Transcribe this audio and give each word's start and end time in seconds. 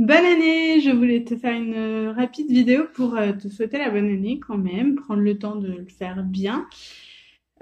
Bonne 0.00 0.24
année 0.24 0.80
Je 0.80 0.88
voulais 0.88 1.24
te 1.24 1.36
faire 1.36 1.54
une 1.54 1.74
euh, 1.74 2.12
rapide 2.12 2.50
vidéo 2.50 2.84
pour 2.94 3.16
euh, 3.18 3.34
te 3.34 3.48
souhaiter 3.48 3.76
la 3.76 3.90
bonne 3.90 4.08
année 4.08 4.40
quand 4.40 4.56
même, 4.56 4.94
prendre 4.94 5.20
le 5.20 5.38
temps 5.38 5.56
de 5.56 5.68
le 5.68 5.86
faire 5.90 6.24
bien. 6.24 6.66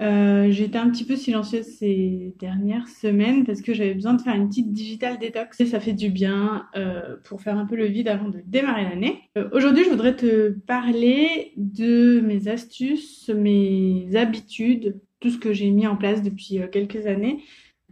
Euh, 0.01 0.49
J'étais 0.49 0.77
un 0.77 0.89
petit 0.89 1.03
peu 1.03 1.17
silencieuse 1.17 1.65
ces 1.65 2.33
dernières 2.39 2.87
semaines 2.87 3.43
parce 3.45 3.61
que 3.61 3.73
j'avais 3.73 3.93
besoin 3.93 4.13
de 4.13 4.21
faire 4.21 4.35
une 4.35 4.47
petite 4.47 4.71
digital 4.71 5.19
détox 5.19 5.59
et 5.59 5.65
ça 5.65 5.81
fait 5.81 5.91
du 5.91 6.11
bien 6.11 6.65
euh, 6.77 7.17
pour 7.25 7.41
faire 7.41 7.57
un 7.57 7.65
peu 7.65 7.75
le 7.75 7.87
vide 7.87 8.07
avant 8.07 8.29
de 8.29 8.41
démarrer 8.45 8.83
l'année. 8.83 9.19
Euh, 9.37 9.49
Aujourd'hui, 9.51 9.83
je 9.83 9.89
voudrais 9.89 10.15
te 10.15 10.51
parler 10.65 11.51
de 11.57 12.21
mes 12.21 12.47
astuces, 12.47 13.29
mes 13.35 14.07
habitudes, 14.15 15.01
tout 15.19 15.29
ce 15.29 15.37
que 15.37 15.51
j'ai 15.51 15.71
mis 15.71 15.87
en 15.87 15.97
place 15.97 16.23
depuis 16.23 16.61
quelques 16.71 17.05
années 17.05 17.43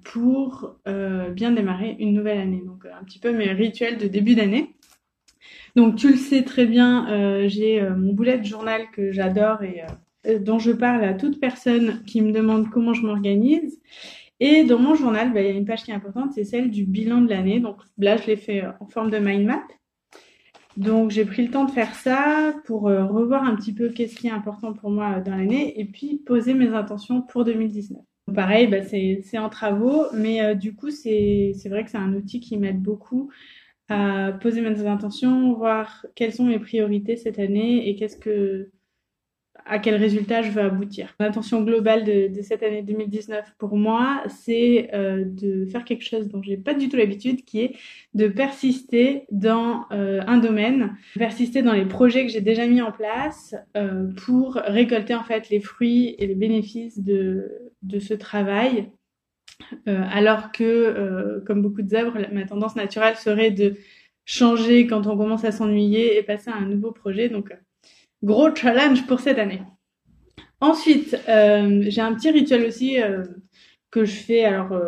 pour 0.04 0.76
euh, 0.88 1.30
bien 1.30 1.52
démarrer 1.52 1.96
une 2.00 2.14
nouvelle 2.14 2.40
année. 2.40 2.62
Donc 2.66 2.86
un 2.86 3.04
petit 3.04 3.20
peu 3.20 3.32
mes 3.32 3.52
rituels 3.52 3.98
de 3.98 4.08
début 4.08 4.36
d'année. 4.36 4.78
Donc 5.78 5.96
tu 5.96 6.10
le 6.10 6.18
sais 6.18 6.44
très 6.44 6.66
bien, 6.66 7.08
euh, 7.12 7.48
j'ai 7.48 7.80
euh, 7.80 7.96
mon 7.96 8.12
boulet 8.12 8.40
de 8.40 8.44
journal 8.44 8.90
que 8.92 9.12
j'adore 9.12 9.62
et 9.62 9.84
euh, 10.26 10.40
dont 10.40 10.58
je 10.58 10.72
parle 10.72 11.04
à 11.04 11.14
toute 11.14 11.40
personne 11.40 12.02
qui 12.08 12.24
me 12.24 12.32
demande 12.32 12.72
comment 12.72 12.96
je 12.96 13.04
m'organise. 13.04 13.80
Et 14.40 14.64
dans 14.64 14.80
mon 14.80 14.96
journal, 14.96 15.32
bah, 15.32 15.42
il 15.42 15.46
y 15.46 15.52
a 15.52 15.54
une 15.54 15.66
page 15.66 15.84
qui 15.84 15.92
est 15.92 15.94
importante, 15.94 16.34
c'est 16.34 16.46
celle 16.46 16.72
du 16.72 16.86
bilan 16.86 17.22
de 17.22 17.30
l'année. 17.30 17.60
Donc 17.60 17.78
là, 18.00 18.18
je 18.18 18.26
l'ai 18.26 18.38
fait 18.38 18.64
en 18.80 18.88
forme 18.88 19.12
de 19.12 19.20
mind 19.20 19.46
map. 19.46 19.64
Donc 20.78 21.12
j'ai 21.12 21.26
pris 21.26 21.46
le 21.46 21.52
temps 21.52 21.66
de 21.66 21.72
faire 21.72 21.94
ça 21.94 22.56
pour 22.66 22.84
revoir 22.84 23.44
un 23.44 23.56
petit 23.56 23.74
peu 23.74 23.90
qu'est-ce 23.90 24.16
qui 24.16 24.28
est 24.28 24.32
important 24.32 24.74
pour 24.74 24.90
moi 24.90 25.20
dans 25.20 25.36
l'année 25.36 25.80
et 25.80 25.86
puis 25.86 26.18
poser 26.26 26.56
mes 26.56 26.70
intentions 26.70 27.22
pour 27.22 27.46
2019. 27.46 28.02
Pareil, 28.36 28.68
bah, 28.68 28.84
c'est 28.84 29.38
en 29.38 29.50
travaux, 29.50 30.06
mais 30.14 30.42
euh, 30.42 30.54
du 30.54 30.76
coup, 30.76 30.92
c'est 30.92 31.54
vrai 31.66 31.86
que 31.86 31.90
c'est 31.90 31.98
un 31.98 32.14
outil 32.14 32.40
qui 32.42 32.58
m'aide 32.58 32.82
beaucoup 32.82 33.32
à 33.90 34.34
poser 34.42 34.62
mes 34.62 34.86
intentions, 34.86 35.54
voir 35.54 36.06
quelles 36.14 36.34
sont 36.34 36.44
mes 36.44 36.60
priorités 36.60 37.16
cette 37.16 37.40
année 37.40 37.88
et 37.88 37.96
qu'est-ce 37.96 38.18
que 38.18 38.70
à 39.66 39.80
quel 39.80 39.96
résultat 39.96 40.42
je 40.42 40.52
veux 40.52 40.62
aboutir. 40.62 41.14
L'intention 41.20 41.62
globale 41.62 42.04
de, 42.04 42.28
de, 42.28 42.42
cette 42.42 42.64
année 42.64 42.82
2019 42.82 43.54
pour 43.58 43.76
moi, 43.76 44.24
c'est 44.28 44.90
euh, 44.94 45.24
de 45.26 45.66
faire 45.66 45.84
quelque 45.84 46.04
chose 46.04 46.30
dont 46.30 46.42
j'ai 46.42 46.58
pas 46.58 46.74
du 46.74 46.90
tout 46.90 46.98
l'habitude, 46.98 47.44
qui 47.44 47.62
est 47.62 47.76
de 48.14 48.28
persister 48.28 49.26
dans 49.32 49.86
euh, 49.92 50.22
un 50.28 50.38
domaine, 50.38 50.96
persister 51.16 51.62
dans 51.62 51.74
les 51.74 51.86
projets 51.86 52.26
que 52.26 52.32
j'ai 52.32 52.42
déjà 52.42 52.66
mis 52.66 52.82
en 52.82 52.92
place 52.92 53.56
euh, 53.76 54.08
pour 54.26 54.56
récolter 54.56 55.16
en 55.16 55.24
fait 55.24 55.50
les 55.50 55.60
fruits 55.60 56.16
et 56.18 56.28
les 56.28 56.36
bénéfices 56.36 57.00
de, 57.00 57.67
de 57.82 58.00
ce 58.00 58.14
travail. 58.14 58.92
Euh, 59.88 60.04
alors 60.12 60.52
que, 60.52 60.64
euh, 60.64 61.42
comme 61.46 61.62
beaucoup 61.62 61.82
de 61.82 61.90
zèbres, 61.90 62.18
ma 62.32 62.46
tendance 62.46 62.76
naturelle 62.76 63.16
serait 63.16 63.52
de 63.52 63.76
changer 64.26 64.88
quand 64.88 65.08
on 65.08 65.18
commence 65.18 65.46
à 65.46 65.52
s'ennuyer 65.52 66.18
et 66.18 66.24
passer 66.24 66.50
à 66.50 66.56
un 66.56 66.66
nouveau 66.66 66.92
projet. 66.92 67.30
Donc 67.30 67.56
Gros 68.24 68.54
challenge 68.56 69.06
pour 69.08 69.20
cette 69.20 69.40
année. 69.40 69.62
Ensuite, 70.60 71.16
euh, 71.30 71.84
j'ai 71.88 72.02
un 72.02 72.16
petit 72.16 72.32
rituel 72.32 72.66
aussi 72.66 72.98
que 73.92 74.06
je 74.06 74.16
fais. 74.16 74.44
Alors, 74.44 74.80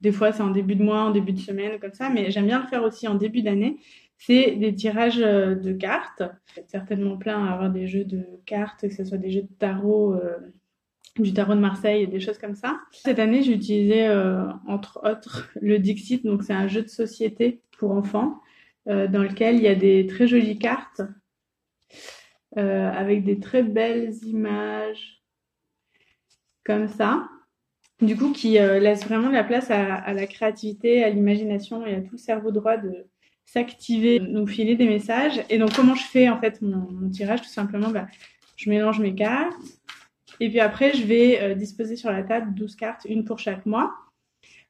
des 0.00 0.12
fois, 0.12 0.32
c'est 0.32 0.42
en 0.42 0.50
début 0.50 0.76
de 0.76 0.84
mois, 0.84 1.02
en 1.02 1.10
début 1.10 1.32
de 1.32 1.40
semaine, 1.40 1.80
comme 1.80 1.94
ça, 1.94 2.10
mais 2.10 2.30
j'aime 2.30 2.46
bien 2.46 2.60
le 2.62 2.68
faire 2.68 2.84
aussi 2.84 3.08
en 3.08 3.16
début 3.16 3.42
d'année. 3.42 3.78
C'est 4.18 4.52
des 4.52 4.72
tirages 4.72 5.18
de 5.18 5.72
cartes. 5.72 6.22
certainement 6.68 7.16
plein 7.16 7.44
à 7.44 7.52
avoir 7.52 7.70
des 7.70 7.88
jeux 7.88 8.04
de 8.04 8.24
cartes, 8.46 8.82
que 8.82 8.94
ce 8.94 9.04
soit 9.04 9.18
des 9.18 9.32
jeux 9.32 9.42
de 9.42 9.54
tarot, 9.58 10.14
du 11.22 11.32
tarot 11.32 11.54
de 11.54 11.60
Marseille, 11.60 12.06
des 12.06 12.20
choses 12.20 12.38
comme 12.38 12.54
ça. 12.54 12.80
Cette 12.92 13.18
année, 13.18 13.42
j'ai 13.42 13.52
utilisé 13.52 14.08
entre 14.66 15.00
autres 15.04 15.50
le 15.60 15.78
Dixit, 15.78 16.24
donc 16.24 16.42
c'est 16.42 16.52
un 16.52 16.68
jeu 16.68 16.82
de 16.82 16.88
société 16.88 17.60
pour 17.78 17.92
enfants 17.92 18.40
dans 18.86 19.22
lequel 19.22 19.56
il 19.56 19.62
y 19.62 19.68
a 19.68 19.74
des 19.74 20.06
très 20.06 20.26
jolies 20.26 20.58
cartes 20.58 21.02
euh, 22.56 22.90
avec 22.90 23.24
des 23.24 23.38
très 23.38 23.62
belles 23.62 24.14
images 24.24 25.22
comme 26.64 26.88
ça. 26.88 27.28
Du 28.00 28.16
coup, 28.16 28.32
qui 28.32 28.58
euh, 28.58 28.78
laisse 28.78 29.04
vraiment 29.04 29.28
la 29.28 29.44
place 29.44 29.70
à, 29.70 30.12
la 30.14 30.26
créativité, 30.26 31.04
à 31.04 31.10
l'imagination 31.10 31.84
et 31.84 31.96
à 31.96 32.00
tout 32.00 32.12
le 32.12 32.18
cerveau 32.18 32.50
droit 32.50 32.78
de 32.78 33.06
s'activer, 33.44 34.18
nous 34.18 34.46
filer 34.46 34.76
des 34.76 34.86
messages. 34.86 35.42
Et 35.50 35.58
donc, 35.58 35.74
comment 35.74 35.94
je 35.94 36.04
fais 36.04 36.28
en 36.30 36.40
fait 36.40 36.62
mon, 36.62 36.90
mon 36.90 37.10
tirage 37.10 37.42
Tout 37.42 37.48
simplement, 37.48 37.90
bah, 37.90 38.06
je 38.56 38.70
mélange 38.70 38.98
mes 38.98 39.14
cartes. 39.14 39.54
Et 40.40 40.48
puis 40.48 40.60
après, 40.60 40.92
je 40.94 41.04
vais 41.04 41.40
euh, 41.42 41.54
disposer 41.54 41.96
sur 41.96 42.10
la 42.10 42.22
table 42.22 42.54
12 42.54 42.76
cartes, 42.76 43.06
une 43.08 43.24
pour 43.24 43.38
chaque 43.38 43.66
mois. 43.66 43.92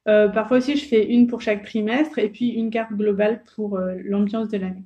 Euh, 0.09 0.29
parfois 0.29 0.59
aussi, 0.59 0.77
je 0.77 0.87
fais 0.87 1.07
une 1.07 1.27
pour 1.27 1.43
chaque 1.43 1.65
trimestre 1.65 2.19
et 2.19 2.31
puis 2.31 2.49
une 2.49 2.71
carte 2.71 2.93
globale 2.93 3.43
pour 3.55 3.77
euh, 3.77 3.97
l'ambiance 4.05 4.49
de 4.49 4.57
l'année. 4.57 4.85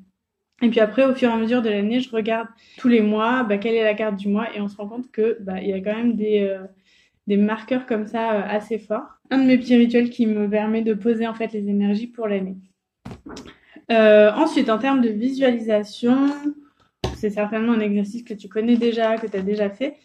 Et 0.62 0.68
puis 0.68 0.80
après, 0.80 1.04
au 1.04 1.14
fur 1.14 1.28
et 1.28 1.32
à 1.32 1.36
mesure 1.36 1.60
de 1.60 1.68
l'année, 1.68 2.00
je 2.00 2.10
regarde 2.10 2.48
tous 2.78 2.88
les 2.88 3.00
mois 3.00 3.42
bah, 3.42 3.58
quelle 3.58 3.74
est 3.74 3.82
la 3.82 3.94
carte 3.94 4.16
du 4.16 4.28
mois 4.28 4.46
et 4.54 4.60
on 4.60 4.68
se 4.68 4.76
rend 4.76 4.88
compte 4.88 5.10
que 5.10 5.36
bah, 5.40 5.60
il 5.60 5.68
y 5.68 5.72
a 5.72 5.80
quand 5.80 5.94
même 5.94 6.14
des, 6.14 6.40
euh, 6.40 6.64
des 7.26 7.36
marqueurs 7.36 7.84
comme 7.86 8.06
ça 8.06 8.32
euh, 8.32 8.42
assez 8.48 8.78
forts. 8.78 9.18
Un 9.30 9.38
de 9.38 9.44
mes 9.44 9.58
petits 9.58 9.76
rituels 9.76 10.10
qui 10.10 10.26
me 10.26 10.48
permet 10.48 10.82
de 10.82 10.94
poser 10.94 11.26
en 11.26 11.34
fait 11.34 11.52
les 11.52 11.68
énergies 11.68 12.06
pour 12.06 12.28
l'année. 12.28 12.56
Ensuite, 13.90 14.70
en 14.70 14.78
termes 14.78 15.02
de 15.02 15.10
visualisation, 15.10 16.28
c'est 17.16 17.28
certainement 17.28 17.72
un 17.72 17.80
exercice 17.80 18.22
que 18.22 18.32
tu 18.32 18.48
connais 18.48 18.76
déjà, 18.76 19.16
que 19.18 19.26
tu 19.26 19.36
as 19.36 19.42
déjà 19.42 19.68
fait. 19.68 19.96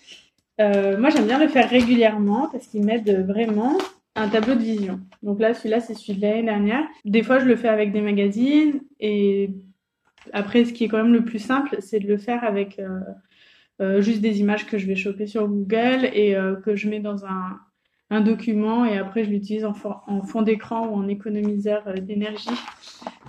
Euh, 0.60 0.98
moi, 0.98 1.10
j'aime 1.10 1.28
bien 1.28 1.40
le 1.40 1.48
faire 1.48 1.70
régulièrement 1.70 2.50
parce 2.52 2.68
qu'il 2.68 2.84
m'aide 2.84 3.26
vraiment 3.28 3.78
un 4.16 4.28
tableau 4.28 4.56
de 4.56 4.62
vision. 4.62 5.00
Donc 5.22 5.40
là, 5.40 5.54
celui-là, 5.54 5.80
c'est 5.80 5.94
celui 5.94 6.20
de 6.20 6.22
l'année 6.22 6.44
dernière. 6.44 6.84
Des 7.06 7.24
fois, 7.24 7.40
je 7.40 7.46
le 7.46 7.56
fais 7.56 7.68
avec 7.68 7.92
des 7.92 8.02
magazines 8.02 8.82
et 9.00 9.52
après, 10.34 10.66
ce 10.66 10.74
qui 10.74 10.86
est 10.86 10.88
quand 10.88 10.98
même 10.98 11.14
le 11.14 11.24
plus 11.24 11.40
simple, 11.40 11.78
c'est 11.80 12.00
de 12.00 12.08
le 12.08 12.18
faire 12.18 12.44
avec 12.44 12.80
euh, 12.80 13.00
euh, 13.80 14.02
juste 14.02 14.22
des 14.22 14.40
images 14.40 14.66
que 14.66 14.78
je 14.78 14.88
vais 14.88 14.96
choper 14.96 15.28
sur 15.28 15.48
Google 15.48 16.10
et 16.14 16.36
euh, 16.36 16.56
que 16.56 16.76
je 16.76 16.90
mets 16.90 17.00
dans 17.00 17.26
un, 17.26 17.60
un, 18.10 18.22
document 18.22 18.86
et 18.86 18.98
après 18.98 19.24
je 19.24 19.30
l'utilise 19.30 19.66
en, 19.66 19.76
en, 20.08 20.24
fond 20.24 20.42
d'écran 20.42 20.88
ou 20.88 20.96
en 20.96 21.08
économiseur 21.08 21.88
euh, 21.88 21.94
d'énergie, 21.94 22.50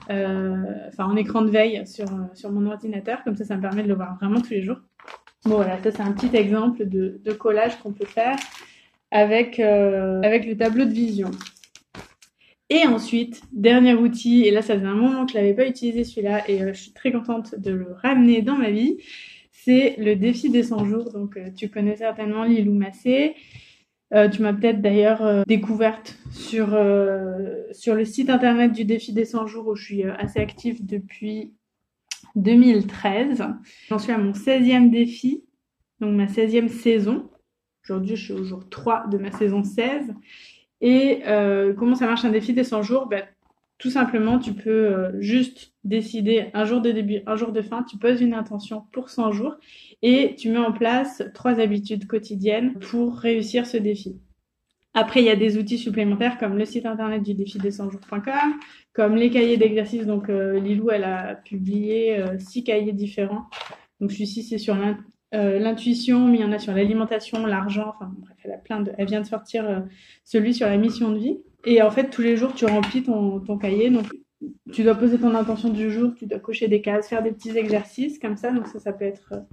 enfin 0.09 1.05
en 1.05 1.17
écran 1.17 1.43
de 1.43 1.51
veille 1.51 1.87
sur, 1.87 2.07
sur 2.33 2.51
mon 2.51 2.67
ordinateur. 2.67 3.23
Comme 3.25 3.37
ça, 3.37 3.45
ça 3.45 3.57
me 3.57 3.61
permet 3.61 3.83
de 3.83 3.89
le 3.89 3.95
voir 3.95 4.17
vraiment 4.17 4.41
tous 4.41 4.51
les 4.51 4.63
jours. 4.63 4.79
Bon 5.45 5.57
voilà, 5.57 5.83
ça 5.83 5.91
c'est 5.91 6.03
un 6.03 6.13
petit 6.13 6.35
exemple 6.37 6.87
de, 6.87 7.33
collage 7.33 7.79
qu'on 7.79 7.93
peut 7.93 8.07
faire 8.07 8.37
avec, 9.11 9.59
avec 9.61 10.47
le 10.47 10.57
tableau 10.57 10.85
de 10.85 10.93
vision. 10.93 11.31
Et 12.71 12.87
ensuite, 12.87 13.41
dernier 13.51 13.95
outil, 13.95 14.45
et 14.45 14.51
là 14.51 14.61
ça 14.61 14.75
faisait 14.75 14.87
un 14.87 14.95
moment 14.95 15.25
que 15.25 15.33
je 15.33 15.39
l'avais 15.39 15.55
pas 15.55 15.67
utilisé 15.67 16.05
celui-là 16.05 16.49
et 16.51 16.63
euh, 16.63 16.75
je 16.75 16.83
suis 16.83 16.93
très 16.93 17.11
contente 17.11 17.55
de 17.55 17.71
le 17.71 17.93
ramener 18.03 18.43
dans 18.43 18.57
ma 18.57 18.71
vie, 18.71 18.99
c'est 19.53 19.95
le 19.99 20.17
défi 20.17 20.51
des 20.51 20.65
100 20.65 20.85
jours. 20.85 21.11
Donc 21.11 21.37
euh, 21.37 21.49
tu 21.57 21.71
connais 21.71 21.97
certainement 21.97 22.45
Lilou 22.45 22.75
Massé. 22.75 23.35
Euh, 24.15 24.29
tu 24.29 24.43
m'as 24.43 24.53
peut-être 24.53 24.81
d'ailleurs 24.81 25.23
euh, 25.23 25.43
découverte 25.47 26.19
sur, 26.31 26.75
euh, 26.75 27.63
sur 27.73 27.95
le 27.95 28.05
site 28.05 28.31
internet 28.31 28.73
du 28.73 28.85
défi 28.85 29.13
des 29.13 29.27
100 29.27 29.47
jours 29.47 29.69
où 29.69 29.75
je 29.75 29.85
suis 29.85 30.05
assez 30.05 30.41
active 30.41 30.85
depuis 30.85 31.53
2013. 32.37 33.45
J'en 33.89 33.99
suis 33.99 34.13
à 34.13 34.19
mon 34.19 34.33
16e 34.33 34.91
défi, 34.91 35.45
donc 36.01 36.15
ma 36.15 36.27
16e 36.27 36.69
saison. 36.69 37.31
Aujourd'hui, 37.85 38.17
je 38.17 38.25
suis 38.25 38.33
au 38.35 38.45
jour 38.45 38.69
3 38.69 39.07
de 39.09 39.19
ma 39.19 39.31
saison 39.33 39.63
16. 39.63 40.15
Et 40.81 41.23
euh, 41.27 41.75
comment 41.75 41.95
ça 41.95 42.07
marche 42.07 42.25
un 42.25 42.31
défi 42.31 42.53
des 42.53 42.65
100 42.65 42.83
jours? 42.83 43.07
Ben, 43.07 43.25
Tout 43.79 43.91
simplement, 43.91 44.39
tu 44.39 44.53
peux 44.53 44.71
euh, 44.71 45.21
juste 45.21 45.73
décider 45.85 46.51
un 46.55 46.65
jour 46.65 46.81
de 46.81 46.91
début, 46.91 47.23
un 47.27 47.37
jour 47.37 47.53
de 47.53 47.63
fin, 47.63 47.83
tu 47.83 47.97
poses 47.97 48.21
une 48.21 48.35
intention 48.35 48.85
pour 48.93 49.09
100 49.09 49.33
jours 49.33 49.57
et 50.03 50.35
tu 50.37 50.51
mets 50.51 50.59
en 50.59 50.73
place 50.73 51.23
trois 51.35 51.61
habitudes 51.61 52.07
quotidiennes 52.07 52.79
pour 52.79 53.17
réussir 53.17 53.67
ce 53.67 53.77
défi. 53.77 54.21
Après, 55.01 55.21
il 55.21 55.27
y 55.27 55.31
a 55.31 55.37
des 55.37 55.59
outils 55.59 55.79
supplémentaires 55.79 56.39
comme 56.39 56.59
le 56.59 56.65
site 56.65 56.85
internet 56.85 57.23
du 57.23 57.33
défi 57.33 57.59
des 57.59 57.71
100 57.71 57.91
jours.com, 57.91 58.55
comme 58.93 59.15
les 59.15 59.31
cahiers 59.31 59.57
d'exercice. 59.57 60.07
Donc, 60.07 60.29
euh, 60.29 60.59
Lilou, 60.59 60.91
elle 60.91 61.05
a 61.05 61.37
publié 61.37 62.19
euh, 62.19 62.37
six 62.41 62.65
cahiers 62.65 62.93
différents. 62.93 63.45
Donc, 64.01 64.11
celui-ci, 64.11 64.43
c'est 64.43 64.59
sur 64.59 64.77
euh, 65.35 65.61
l'intuition, 65.61 66.27
mais 66.27 66.39
il 66.39 66.41
y 66.41 66.45
en 66.45 66.51
a 66.51 66.59
sur 66.59 66.73
l'alimentation, 66.73 67.47
l'argent, 67.47 67.95
enfin 67.95 68.13
bref, 68.19 68.37
elle 68.43 68.51
a 68.51 68.57
plein 68.57 68.81
de. 68.81 68.91
Elle 68.99 69.07
vient 69.07 69.21
de 69.21 69.27
sortir 69.27 69.85
celui 70.25 70.53
sur 70.53 70.67
la 70.67 70.77
mission 70.77 71.13
de 71.13 71.19
vie. 71.19 71.39
Et 71.65 71.81
en 71.81 71.93
fait, 71.93 72.11
tous 72.11 72.23
les 72.23 72.37
jours, 72.37 72.53
tu 72.57 72.67
remplis 72.67 73.05
ton, 73.05 73.39
ton 73.39 73.57
cahier. 73.57 73.91
Donc, 73.91 74.07
tu 74.73 74.83
dois 74.83 74.97
poser 74.97 75.19
ton 75.19 75.33
intention 75.37 75.69
du 75.69 75.93
jour, 75.93 76.13
tu 76.19 76.27
dois 76.27 76.41
cocher 76.41 76.67
des 76.67 76.83
cases, 76.83 77.09
faire 77.09 77.23
des 77.23 77.31
petits 77.31 77.57
exercices 77.57 78.19
comme 78.19 78.37
ça. 78.37 78.51
Donc 78.51 78.67
ça, 78.67 78.81
ça 78.81 78.93
peut 78.93 79.05
être 79.05 79.45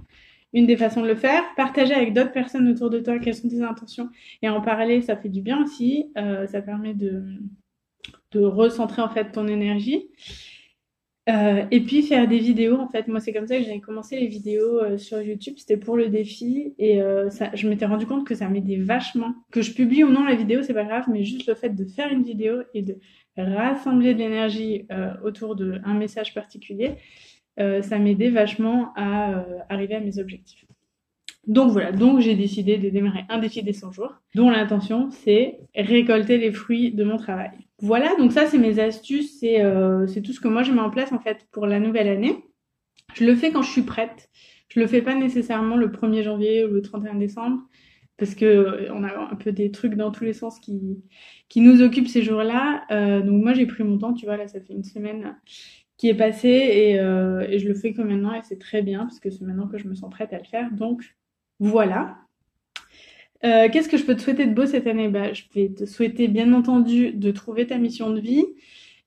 une 0.56 0.66
des 0.66 0.78
façons 0.78 1.02
de 1.02 1.06
le 1.06 1.14
faire. 1.14 1.42
Partager 1.54 1.92
avec 1.92 2.14
d'autres 2.14 2.32
personnes 2.32 2.66
autour 2.68 2.88
de 2.88 2.98
toi 2.98 3.18
quelles 3.18 3.34
sont 3.34 3.48
tes 3.48 3.60
intentions 3.60 4.08
et 4.40 4.48
en 4.48 4.62
parler, 4.62 5.02
ça 5.02 5.14
fait 5.14 5.28
du 5.28 5.42
bien 5.42 5.62
aussi. 5.62 6.10
Euh, 6.16 6.46
ça 6.46 6.62
permet 6.62 6.94
de 6.94 7.22
recentrer 8.34 9.02
en 9.02 9.08
fait 9.08 9.32
ton 9.32 9.46
énergie. 9.48 10.08
Euh, 11.28 11.64
et 11.70 11.80
puis 11.80 12.02
faire 12.02 12.26
des 12.28 12.38
vidéos, 12.38 12.78
en 12.78 12.88
fait, 12.88 13.08
moi 13.08 13.20
c'est 13.20 13.32
comme 13.32 13.46
ça 13.46 13.58
que 13.58 13.64
j'ai 13.64 13.80
commencé 13.80 14.18
les 14.18 14.28
vidéos 14.28 14.78
euh, 14.80 14.96
sur 14.96 15.20
YouTube, 15.20 15.54
c'était 15.56 15.76
pour 15.76 15.96
le 15.96 16.08
défi 16.08 16.72
et 16.78 17.00
je 17.00 17.68
m'étais 17.68 17.86
rendu 17.86 18.06
compte 18.06 18.26
que 18.26 18.34
ça 18.34 18.48
m'aidait 18.48 18.78
vachement. 18.78 19.34
Que 19.50 19.60
je 19.60 19.72
publie 19.72 20.04
ou 20.04 20.10
non 20.10 20.24
la 20.24 20.36
vidéo, 20.36 20.62
c'est 20.62 20.74
pas 20.74 20.84
grave, 20.84 21.04
mais 21.10 21.24
juste 21.24 21.46
le 21.46 21.54
fait 21.54 21.70
de 21.70 21.84
faire 21.84 22.10
une 22.10 22.22
vidéo 22.22 22.62
et 22.72 22.82
de 22.82 22.96
rassembler 23.36 24.14
de 24.14 24.20
l'énergie 24.20 24.86
autour 25.22 25.56
d'un 25.56 25.94
message 25.94 26.32
particulier, 26.32 26.92
ça 27.82 27.98
m'aidait 27.98 28.30
vachement 28.30 28.92
à 28.96 29.32
euh, 29.32 29.58
arriver 29.68 29.94
à 29.94 30.00
mes 30.00 30.18
objectifs. 30.18 30.64
Donc 31.46 31.70
voilà, 31.70 31.92
donc 31.92 32.20
j'ai 32.20 32.34
décidé 32.34 32.76
de 32.76 32.90
démarrer 32.90 33.24
un 33.28 33.38
défi 33.38 33.62
des 33.62 33.72
100 33.72 33.92
jours, 33.92 34.14
dont 34.34 34.50
l'intention 34.50 35.10
c'est 35.10 35.60
récolter 35.76 36.38
les 36.38 36.50
fruits 36.50 36.92
de 36.92 37.04
mon 37.04 37.16
travail. 37.16 37.50
Voilà, 37.78 38.16
donc 38.16 38.32
ça 38.32 38.46
c'est 38.46 38.58
mes 38.58 38.80
astuces, 38.80 39.38
c'est 39.38 39.62
c'est 40.08 40.22
tout 40.22 40.32
ce 40.32 40.40
que 40.40 40.48
moi 40.48 40.64
je 40.64 40.72
mets 40.72 40.80
en 40.80 40.90
place 40.90 41.12
en 41.12 41.20
fait 41.20 41.46
pour 41.52 41.66
la 41.66 41.78
nouvelle 41.78 42.08
année. 42.08 42.36
Je 43.14 43.24
le 43.24 43.36
fais 43.36 43.52
quand 43.52 43.62
je 43.62 43.70
suis 43.70 43.82
prête. 43.82 44.28
Je 44.68 44.80
le 44.80 44.86
fais 44.86 45.02
pas 45.02 45.14
nécessairement 45.14 45.76
le 45.76 45.88
1er 45.88 46.22
janvier 46.22 46.64
ou 46.64 46.68
le 46.68 46.82
31 46.82 47.14
décembre 47.14 47.62
parce 48.18 48.34
que 48.34 48.44
euh, 48.44 48.92
on 48.92 49.04
a 49.04 49.30
un 49.30 49.36
peu 49.36 49.52
des 49.52 49.70
trucs 49.70 49.94
dans 49.94 50.10
tous 50.10 50.24
les 50.24 50.32
sens 50.32 50.58
qui 50.58 51.02
qui 51.48 51.60
nous 51.60 51.82
occupent 51.82 52.08
ces 52.08 52.22
jours-là. 52.22 52.84
Euh, 52.90 53.20
donc 53.22 53.42
moi 53.42 53.52
j'ai 53.52 53.66
pris 53.66 53.84
mon 53.84 53.98
temps, 53.98 54.14
tu 54.14 54.26
vois 54.26 54.36
là 54.36 54.48
ça 54.48 54.60
fait 54.60 54.72
une 54.72 54.84
semaine 54.84 55.36
qui 55.96 56.08
est 56.08 56.14
passée 56.14 56.48
et, 56.48 57.00
euh, 57.00 57.46
et 57.48 57.58
je 57.58 57.68
le 57.68 57.74
fais 57.74 57.92
comme 57.92 58.08
maintenant 58.08 58.34
et 58.34 58.42
c'est 58.42 58.58
très 58.58 58.82
bien 58.82 59.00
parce 59.00 59.20
que 59.20 59.30
c'est 59.30 59.44
maintenant 59.44 59.66
que 59.66 59.78
je 59.78 59.88
me 59.88 59.94
sens 59.94 60.10
prête 60.10 60.32
à 60.32 60.38
le 60.38 60.44
faire. 60.44 60.70
Donc 60.72 61.16
voilà. 61.58 62.18
Euh, 63.44 63.68
Qu'est-ce 63.70 63.88
que 63.88 63.96
je 63.96 64.04
peux 64.04 64.16
te 64.16 64.22
souhaiter 64.22 64.46
de 64.46 64.54
beau 64.54 64.66
cette 64.66 64.86
année? 64.86 65.08
Bah, 65.08 65.32
Je 65.32 65.44
vais 65.54 65.68
te 65.70 65.84
souhaiter 65.84 66.28
bien 66.28 66.52
entendu 66.52 67.12
de 67.12 67.30
trouver 67.30 67.66
ta 67.66 67.78
mission 67.78 68.10
de 68.10 68.20
vie, 68.20 68.44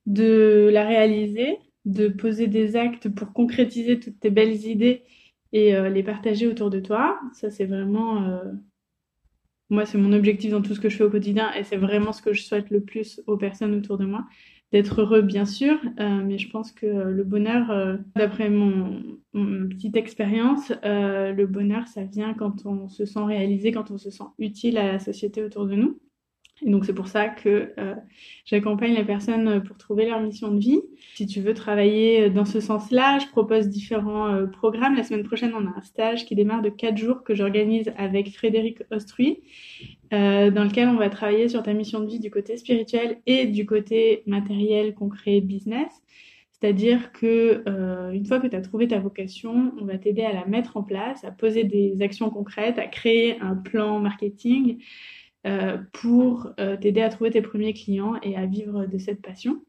de 0.05 0.69
la 0.71 0.85
réaliser, 0.85 1.57
de 1.85 2.07
poser 2.07 2.47
des 2.47 2.75
actes 2.75 3.09
pour 3.09 3.33
concrétiser 3.33 3.99
toutes 3.99 4.19
tes 4.19 4.29
belles 4.29 4.65
idées 4.65 5.03
et 5.51 5.75
euh, 5.75 5.89
les 5.89 6.03
partager 6.03 6.47
autour 6.47 6.69
de 6.69 6.79
toi. 6.79 7.19
Ça 7.33 7.49
c'est 7.49 7.65
vraiment 7.65 8.23
euh, 8.23 8.51
moi, 9.69 9.85
c'est 9.85 9.99
mon 9.99 10.13
objectif 10.13 10.51
dans 10.51 10.61
tout 10.61 10.73
ce 10.73 10.79
que 10.79 10.89
je 10.89 10.97
fais 10.97 11.03
au 11.03 11.11
quotidien 11.11 11.53
et 11.53 11.63
c'est 11.63 11.77
vraiment 11.77 12.11
ce 12.11 12.21
que 12.21 12.33
je 12.33 12.41
souhaite 12.41 12.71
le 12.71 12.81
plus 12.81 13.21
aux 13.27 13.37
personnes 13.37 13.75
autour 13.75 13.97
de 13.97 14.05
moi. 14.05 14.25
D'être 14.71 15.01
heureux, 15.01 15.23
bien 15.23 15.45
sûr, 15.45 15.79
euh, 15.99 16.21
mais 16.23 16.37
je 16.37 16.47
pense 16.47 16.71
que 16.71 16.85
le 16.85 17.23
bonheur, 17.23 17.71
euh, 17.71 17.97
d'après 18.15 18.51
mon, 18.51 19.01
petite 19.33 19.95
expérience, 19.95 20.71
euh, 20.85 21.31
le 21.33 21.47
bonheur, 21.47 21.87
ça 21.87 22.03
vient 22.03 22.35
quand 22.35 22.67
on 22.67 22.87
se 22.87 23.05
sent 23.05 23.23
réalisé, 23.23 23.71
quand 23.71 23.89
on 23.89 23.97
se 23.97 24.11
sent 24.11 24.25
utile 24.37 24.77
à 24.77 24.91
la 24.91 24.99
société 24.99 25.43
autour 25.43 25.65
de 25.65 25.73
nous. 25.73 25.99
Et 26.65 26.69
donc 26.69 26.85
c'est 26.85 26.93
pour 26.93 27.07
ça 27.07 27.27
que 27.27 27.73
euh, 27.77 27.95
j'accompagne 28.45 28.93
les 28.93 29.05
personnes 29.05 29.63
pour 29.63 29.77
trouver 29.77 30.05
leur 30.05 30.19
mission 30.19 30.51
de 30.51 30.59
vie. 30.59 30.81
Si 31.15 31.25
tu 31.25 31.41
veux 31.41 31.53
travailler 31.53 32.29
dans 32.29 32.45
ce 32.45 32.59
sens-là, 32.59 33.19
je 33.19 33.27
propose 33.27 33.69
différents 33.69 34.27
euh, 34.27 34.45
programmes. 34.45 34.95
La 34.95 35.03
semaine 35.03 35.23
prochaine, 35.23 35.53
on 35.55 35.65
a 35.65 35.77
un 35.77 35.81
stage 35.81 36.25
qui 36.25 36.35
démarre 36.35 36.61
de 36.61 36.69
4 36.69 36.97
jours 36.97 37.23
que 37.23 37.33
j'organise 37.33 37.91
avec 37.97 38.35
Frédéric 38.35 38.79
Ostruy, 38.91 39.41
euh, 40.13 40.51
dans 40.51 40.63
lequel 40.63 40.89
on 40.89 40.95
va 40.95 41.09
travailler 41.09 41.47
sur 41.47 41.63
ta 41.63 41.73
mission 41.73 42.01
de 42.01 42.07
vie 42.07 42.19
du 42.19 42.31
côté 42.31 42.57
spirituel 42.57 43.19
et 43.25 43.45
du 43.45 43.65
côté 43.65 44.23
matériel, 44.25 44.93
concret, 44.93 45.41
business. 45.41 46.01
C'est-à-dire 46.59 47.13
que 47.13 47.63
euh, 47.67 48.11
une 48.11 48.25
fois 48.25 48.39
que 48.39 48.47
tu 48.47 48.55
as 48.55 48.61
trouvé 48.61 48.87
ta 48.87 48.99
vocation, 48.99 49.71
on 49.79 49.85
va 49.85 49.97
t'aider 49.97 50.23
à 50.23 50.33
la 50.33 50.45
mettre 50.45 50.75
en 50.75 50.83
place, 50.83 51.23
à 51.23 51.31
poser 51.31 51.63
des 51.63 52.01
actions 52.01 52.29
concrètes, 52.29 52.77
à 52.77 52.87
créer 52.87 53.39
un 53.39 53.55
plan 53.55 53.99
marketing, 53.99 54.77
euh, 54.77 54.83
pour 55.93 56.49
euh, 56.59 56.77
t'aider 56.77 57.01
à 57.01 57.09
trouver 57.09 57.31
tes 57.31 57.41
premiers 57.41 57.73
clients 57.73 58.15
et 58.23 58.35
à 58.35 58.45
vivre 58.45 58.85
de 58.85 58.97
cette 58.97 59.21
passion. 59.21 59.61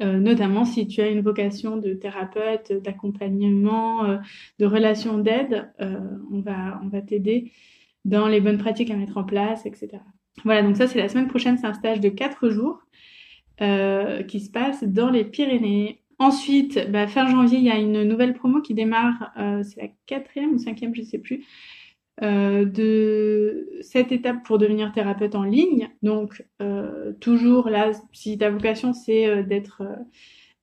Euh, 0.00 0.18
notamment 0.18 0.64
si 0.64 0.86
tu 0.86 1.00
as 1.00 1.08
une 1.08 1.20
vocation 1.20 1.76
de 1.76 1.92
thérapeute, 1.92 2.72
d'accompagnement, 2.72 4.04
euh, 4.04 4.18
de 4.58 4.66
relation 4.66 5.18
d'aide, 5.18 5.70
euh, 5.80 6.00
on 6.32 6.40
va, 6.40 6.80
on 6.82 6.88
va 6.88 7.02
t'aider 7.02 7.52
dans 8.04 8.26
les 8.26 8.40
bonnes 8.40 8.58
pratiques 8.58 8.90
à 8.90 8.96
mettre 8.96 9.18
en 9.18 9.24
place, 9.24 9.66
etc. 9.66 10.02
Voilà, 10.44 10.62
donc 10.62 10.76
ça 10.76 10.86
c'est 10.86 10.98
la 10.98 11.08
semaine 11.08 11.28
prochaine, 11.28 11.58
c'est 11.58 11.66
un 11.66 11.74
stage 11.74 12.00
de 12.00 12.08
4 12.08 12.48
jours 12.48 12.82
qui 14.26 14.40
se 14.40 14.50
passe 14.50 14.84
dans 14.84 15.10
les 15.10 15.22
Pyrénées. 15.22 16.00
Ensuite, 16.18 16.90
bah, 16.90 17.06
fin 17.06 17.26
janvier, 17.30 17.58
il 17.58 17.64
y 17.64 17.70
a 17.70 17.76
une 17.76 18.04
nouvelle 18.04 18.32
promo 18.32 18.62
qui 18.62 18.72
démarre, 18.72 19.34
c'est 19.62 19.82
la 19.82 19.88
quatrième 20.06 20.54
ou 20.54 20.58
cinquième, 20.58 20.94
je 20.94 21.02
sais 21.02 21.18
plus, 21.18 21.44
euh, 22.22 22.66
de 22.66 23.66
cette 23.80 24.12
étape 24.12 24.44
pour 24.44 24.58
devenir 24.58 24.92
thérapeute 24.92 25.34
en 25.34 25.42
ligne. 25.42 25.88
Donc, 26.02 26.44
euh, 26.60 27.12
toujours 27.20 27.70
là, 27.70 27.92
si 28.12 28.36
ta 28.36 28.50
vocation 28.50 28.92
c'est 28.92 29.26
euh, 29.26 29.42
d'être 29.42 29.82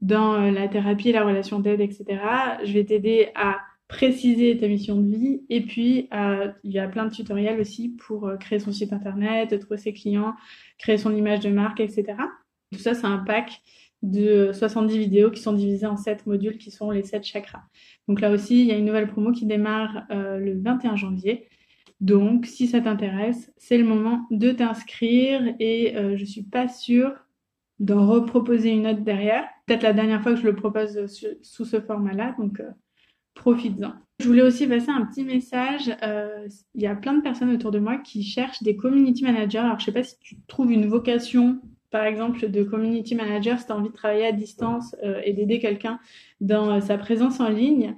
dans 0.02 0.38
la 0.52 0.68
thérapie, 0.68 1.12
la 1.12 1.26
relation 1.26 1.60
d'aide, 1.60 1.82
etc., 1.82 2.06
je 2.64 2.72
vais 2.72 2.86
t'aider 2.86 3.30
à 3.34 3.58
préciser 3.88 4.56
ta 4.56 4.68
mission 4.68 4.98
de 4.98 5.16
vie. 5.16 5.42
Et 5.50 5.62
puis, 5.62 6.08
il 6.64 6.72
y 6.72 6.78
a 6.78 6.88
plein 6.88 7.06
de 7.06 7.12
tutoriels 7.12 7.60
aussi 7.60 7.90
pour 7.90 8.32
créer 8.40 8.60
son 8.60 8.72
site 8.72 8.94
internet, 8.94 9.58
trouver 9.60 9.78
ses 9.78 9.94
clients, 9.94 10.36
créer 10.78 11.00
son 11.00 11.16
image 11.16 11.40
de 11.40 11.50
marque, 11.50 11.80
etc. 11.80 12.14
Tout 12.72 12.78
ça, 12.78 12.94
c'est 12.94 13.08
un 13.08 13.18
pack 13.18 13.62
de 14.04 14.52
70 14.54 14.98
vidéos 14.98 15.32
qui 15.32 15.42
sont 15.42 15.54
divisées 15.54 15.88
en 15.88 15.98
7 15.98 16.26
modules 16.28 16.58
qui 16.58 16.72
sont 16.72 16.92
les 16.92 17.04
7 17.04 17.24
chakras. 17.24 17.64
Donc 18.08 18.22
là 18.22 18.32
aussi, 18.32 18.62
il 18.62 18.68
y 18.68 18.72
a 18.72 18.78
une 18.78 18.86
nouvelle 18.86 19.08
promo 19.08 19.32
qui 19.32 19.46
démarre 19.46 20.06
euh, 20.12 20.38
le 20.38 20.60
21 20.60 20.96
janvier. 20.96 21.48
Donc 22.00 22.46
si 22.46 22.68
ça 22.68 22.80
t'intéresse, 22.80 23.52
c'est 23.58 23.78
le 23.78 23.84
moment 23.84 24.28
de 24.30 24.52
t'inscrire 24.52 25.42
et 25.60 25.98
euh, 25.98 26.16
je 26.16 26.26
suis 26.26 26.44
pas 26.44 26.68
sûre 26.68 27.14
d'en 27.80 28.08
reproposer 28.08 28.70
une 28.70 28.88
autre 28.88 29.02
derrière. 29.02 29.46
Peut-être 29.66 29.84
la 29.84 29.94
dernière 29.94 30.22
fois 30.22 30.34
que 30.34 30.40
je 30.40 30.46
le 30.46 30.56
propose 30.56 31.06
sous 31.42 31.66
ce 31.66 31.80
format-là, 31.80 32.36
donc 32.38 32.60
euh, 32.60 32.70
profites-en. 33.34 33.94
Je 34.20 34.28
voulais 34.28 34.42
aussi 34.42 34.66
passer 34.66 34.90
un 34.90 35.06
petit 35.06 35.24
message. 35.24 35.92
Euh, 36.02 36.48
il 36.74 36.82
y 36.82 36.88
a 36.88 36.96
plein 36.96 37.14
de 37.14 37.22
personnes 37.22 37.52
autour 37.52 37.72
de 37.72 37.80
moi 37.80 37.98
qui 37.98 38.24
cherchent 38.24 38.64
des 38.64 38.76
community 38.76 39.24
managers. 39.24 39.60
Alors 39.60 39.80
je 39.80 39.86
sais 39.86 39.92
pas 39.92 40.04
si 40.04 40.18
tu 40.20 40.38
trouves 40.48 40.72
une 40.72 40.88
vocation 40.88 41.62
par 41.92 42.06
exemple, 42.06 42.50
de 42.50 42.64
community 42.64 43.16
manager, 43.16 43.60
si 43.60 43.66
tu 43.66 43.72
as 43.72 43.76
envie 43.76 43.90
de 43.90 43.94
travailler 43.94 44.26
à 44.26 44.32
distance 44.32 44.96
euh, 45.04 45.22
et 45.24 45.34
d'aider 45.34 45.60
quelqu'un 45.60 46.00
dans 46.42 46.70
euh, 46.70 46.82
sa 46.82 46.98
présence 46.98 47.40
en 47.40 47.50
ligne, 47.50 47.96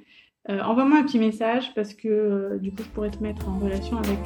euh, 0.49 0.61
envoie-moi 0.61 0.99
un 0.99 1.03
petit 1.03 1.19
message 1.19 1.73
parce 1.75 1.93
que 1.93 2.57
du 2.59 2.71
coup, 2.71 2.83
je 2.83 2.89
pourrais 2.89 3.11
te 3.11 3.21
mettre 3.21 3.47
en 3.49 3.59
relation 3.59 3.97
avec 3.97 4.17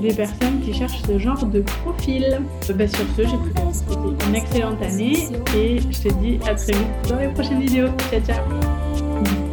des 0.00 0.14
personnes 0.14 0.60
qui 0.62 0.72
cherchent 0.72 1.02
ce 1.02 1.18
genre 1.18 1.44
de 1.44 1.60
profil. 1.60 2.40
Bah, 2.74 2.86
sur 2.86 3.06
ce, 3.16 3.22
j'ai 3.22 3.28
souhaiter 3.72 4.26
une 4.28 4.34
excellente 4.34 4.80
année 4.82 5.14
et 5.56 5.78
je 5.78 6.08
te 6.08 6.14
dis 6.20 6.38
à 6.46 6.54
très 6.54 6.72
vite 6.72 7.08
dans 7.08 7.18
les 7.18 7.28
prochaines 7.28 7.60
vidéos. 7.60 7.88
Ciao, 8.10 8.20
ciao 8.20 9.49